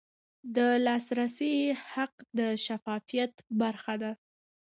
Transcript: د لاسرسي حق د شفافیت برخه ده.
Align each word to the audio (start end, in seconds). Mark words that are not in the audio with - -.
د 0.55 0.57
لاسرسي 0.85 1.55
حق 1.91 2.13
د 2.37 2.39
شفافیت 2.65 3.33
برخه 3.61 3.95
ده. 4.01 4.11